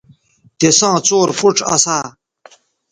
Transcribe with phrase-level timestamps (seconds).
[0.59, 1.97] تِساں څور پوڇ اسا